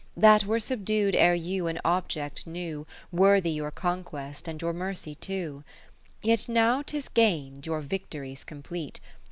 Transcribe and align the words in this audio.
That 0.17 0.45
were 0.45 0.59
subdu'd 0.59 1.13
ere 1.13 1.35
you 1.35 1.67
an 1.67 1.77
Object 1.85 2.47
knew 2.47 2.87
Worthy 3.11 3.51
your 3.51 3.69
conquest 3.69 4.47
and 4.47 4.59
your 4.59 4.73
mercy 4.73 5.13
too; 5.13 5.63
Yet 6.23 6.49
now 6.49 6.81
'tis 6.81 7.07
gain'd, 7.07 7.67
your 7.67 7.81
victory 7.81 8.33
's 8.33 8.43
complete. 8.43 8.99